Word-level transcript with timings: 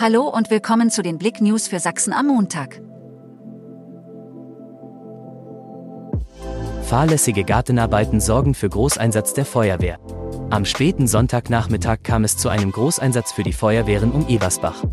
Hallo 0.00 0.28
und 0.28 0.48
willkommen 0.48 0.90
zu 0.90 1.02
den 1.02 1.18
Blick 1.18 1.40
News 1.40 1.66
für 1.66 1.80
Sachsen 1.80 2.12
am 2.12 2.28
Montag. 2.28 2.80
Fahrlässige 6.84 7.42
Gartenarbeiten 7.42 8.20
sorgen 8.20 8.54
für 8.54 8.68
Großeinsatz 8.68 9.34
der 9.34 9.44
Feuerwehr. 9.44 9.98
Am 10.50 10.64
späten 10.66 11.08
Sonntagnachmittag 11.08 12.04
kam 12.04 12.22
es 12.22 12.36
zu 12.36 12.48
einem 12.48 12.70
Großeinsatz 12.70 13.32
für 13.32 13.42
die 13.42 13.52
Feuerwehren 13.52 14.12
um 14.12 14.28
Ebersbach. 14.28 14.84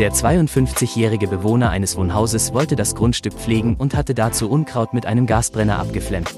Der 0.00 0.10
52-jährige 0.10 1.28
Bewohner 1.28 1.70
eines 1.70 1.96
Wohnhauses 1.96 2.52
wollte 2.52 2.74
das 2.74 2.96
Grundstück 2.96 3.34
pflegen 3.34 3.76
und 3.76 3.94
hatte 3.94 4.14
dazu 4.14 4.50
Unkraut 4.50 4.94
mit 4.94 5.06
einem 5.06 5.26
Gasbrenner 5.28 5.78
abgeflemmt. 5.78 6.34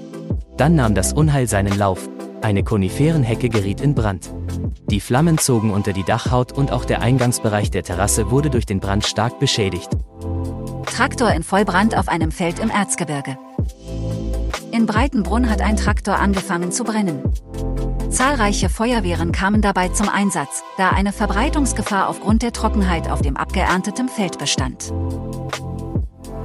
Dann 0.58 0.74
nahm 0.74 0.94
das 0.94 1.14
Unheil 1.14 1.48
seinen 1.48 1.78
Lauf. 1.78 2.10
Eine 2.42 2.62
Koniferenhecke 2.62 3.48
geriet 3.48 3.80
in 3.80 3.94
Brand. 3.94 4.34
Die 4.90 5.00
Flammen 5.00 5.38
zogen 5.38 5.70
unter 5.70 5.92
die 5.92 6.04
Dachhaut 6.04 6.52
und 6.52 6.72
auch 6.72 6.84
der 6.84 7.00
Eingangsbereich 7.00 7.70
der 7.70 7.82
Terrasse 7.82 8.30
wurde 8.30 8.50
durch 8.50 8.66
den 8.66 8.80
Brand 8.80 9.06
stark 9.06 9.38
beschädigt. 9.38 9.90
Traktor 10.86 11.30
in 11.30 11.42
Vollbrand 11.42 11.96
auf 11.96 12.08
einem 12.08 12.30
Feld 12.30 12.58
im 12.58 12.70
Erzgebirge. 12.70 13.38
In 14.70 14.86
Breitenbrunn 14.86 15.50
hat 15.50 15.60
ein 15.60 15.76
Traktor 15.76 16.18
angefangen 16.18 16.72
zu 16.72 16.84
brennen. 16.84 17.22
Zahlreiche 18.10 18.68
Feuerwehren 18.68 19.32
kamen 19.32 19.62
dabei 19.62 19.88
zum 19.88 20.08
Einsatz, 20.08 20.62
da 20.76 20.90
eine 20.90 21.12
Verbreitungsgefahr 21.12 22.08
aufgrund 22.08 22.42
der 22.42 22.52
Trockenheit 22.52 23.10
auf 23.10 23.22
dem 23.22 23.36
abgeernteten 23.38 24.08
Feld 24.08 24.38
bestand. 24.38 24.92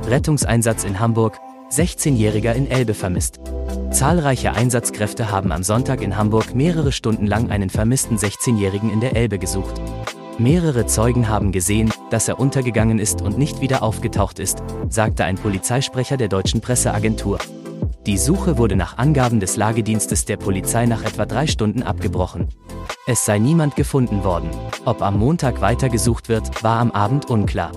Rettungseinsatz 0.05 0.85
in 0.85 0.99
Hamburg, 0.99 1.37
16-Jähriger 1.71 2.53
in 2.53 2.69
Elbe 2.69 2.93
vermisst. 2.93 3.39
Zahlreiche 3.91 4.53
Einsatzkräfte 4.53 5.31
haben 5.31 5.51
am 5.51 5.63
Sonntag 5.63 6.01
in 6.01 6.17
Hamburg 6.17 6.55
mehrere 6.55 6.91
Stunden 6.91 7.25
lang 7.25 7.51
einen 7.51 7.69
vermissten 7.69 8.17
16-Jährigen 8.17 8.91
in 8.91 9.01
der 9.01 9.15
Elbe 9.15 9.37
gesucht. 9.37 9.81
Mehrere 10.37 10.85
Zeugen 10.85 11.27
haben 11.27 11.51
gesehen, 11.51 11.91
dass 12.09 12.27
er 12.27 12.39
untergegangen 12.39 12.99
ist 12.99 13.21
und 13.21 13.37
nicht 13.37 13.59
wieder 13.59 13.83
aufgetaucht 13.83 14.39
ist, 14.39 14.63
sagte 14.89 15.25
ein 15.25 15.35
Polizeisprecher 15.35 16.15
der 16.15 16.27
deutschen 16.27 16.61
Presseagentur. 16.61 17.39
Die 18.05 18.17
Suche 18.17 18.57
wurde 18.57 18.75
nach 18.75 18.97
Angaben 18.97 19.39
des 19.39 19.57
Lagedienstes 19.57 20.25
der 20.25 20.37
Polizei 20.37 20.85
nach 20.85 21.03
etwa 21.03 21.25
drei 21.25 21.47
Stunden 21.47 21.83
abgebrochen. 21.83 22.47
Es 23.07 23.25
sei 23.25 23.39
niemand 23.39 23.75
gefunden 23.75 24.23
worden. 24.23 24.49
Ob 24.85 25.01
am 25.01 25.19
Montag 25.19 25.59
weitergesucht 25.59 26.29
wird, 26.29 26.63
war 26.63 26.79
am 26.79 26.91
Abend 26.91 27.29
unklar. 27.29 27.71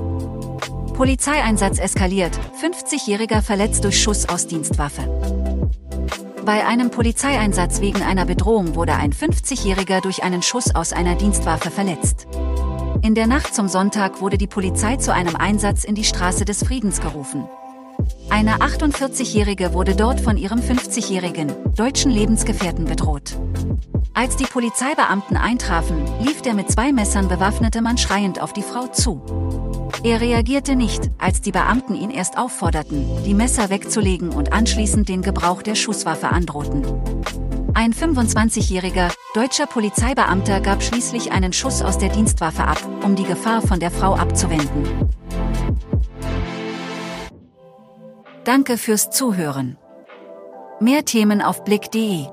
Polizeieinsatz 1.00 1.78
eskaliert, 1.78 2.38
50-Jähriger 2.60 3.40
verletzt 3.40 3.84
durch 3.84 4.02
Schuss 4.02 4.28
aus 4.28 4.46
Dienstwaffe. 4.46 5.00
Bei 6.44 6.66
einem 6.66 6.90
Polizeieinsatz 6.90 7.80
wegen 7.80 8.02
einer 8.02 8.26
Bedrohung 8.26 8.74
wurde 8.74 8.92
ein 8.92 9.14
50-Jähriger 9.14 10.02
durch 10.02 10.22
einen 10.22 10.42
Schuss 10.42 10.74
aus 10.74 10.92
einer 10.92 11.14
Dienstwaffe 11.14 11.70
verletzt. 11.70 12.26
In 13.00 13.14
der 13.14 13.26
Nacht 13.26 13.54
zum 13.54 13.66
Sonntag 13.66 14.20
wurde 14.20 14.36
die 14.36 14.46
Polizei 14.46 14.96
zu 14.96 15.14
einem 15.14 15.36
Einsatz 15.36 15.84
in 15.84 15.94
die 15.94 16.04
Straße 16.04 16.44
des 16.44 16.64
Friedens 16.64 17.00
gerufen. 17.00 17.48
Eine 18.28 18.56
48-Jährige 18.56 19.72
wurde 19.72 19.96
dort 19.96 20.20
von 20.20 20.36
ihrem 20.36 20.60
50-jährigen, 20.60 21.50
deutschen 21.76 22.10
Lebensgefährten 22.10 22.84
bedroht. 22.84 23.38
Als 24.12 24.36
die 24.36 24.44
Polizeibeamten 24.44 25.38
eintrafen, 25.38 26.04
lief 26.20 26.42
der 26.42 26.52
mit 26.52 26.70
zwei 26.70 26.92
Messern 26.92 27.28
bewaffnete 27.28 27.80
Mann 27.80 27.96
schreiend 27.96 28.42
auf 28.42 28.52
die 28.52 28.60
Frau 28.62 28.86
zu. 28.88 29.69
Er 30.02 30.20
reagierte 30.20 30.76
nicht, 30.76 31.10
als 31.18 31.40
die 31.40 31.52
Beamten 31.52 31.94
ihn 31.94 32.10
erst 32.10 32.38
aufforderten, 32.38 33.06
die 33.24 33.34
Messer 33.34 33.70
wegzulegen 33.70 34.30
und 34.30 34.52
anschließend 34.52 35.08
den 35.08 35.22
Gebrauch 35.22 35.62
der 35.62 35.74
Schusswaffe 35.74 36.28
androhten. 36.28 36.84
Ein 37.74 37.92
25-jähriger, 37.92 39.12
deutscher 39.34 39.66
Polizeibeamter 39.66 40.60
gab 40.60 40.82
schließlich 40.82 41.32
einen 41.32 41.52
Schuss 41.52 41.82
aus 41.82 41.98
der 41.98 42.08
Dienstwaffe 42.08 42.64
ab, 42.64 42.80
um 43.04 43.14
die 43.14 43.24
Gefahr 43.24 43.62
von 43.62 43.78
der 43.78 43.90
Frau 43.90 44.14
abzuwenden. 44.16 45.08
Danke 48.44 48.78
fürs 48.78 49.10
Zuhören. 49.10 49.76
Mehr 50.80 51.04
Themen 51.04 51.42
auf 51.42 51.64
blick.de 51.64 52.26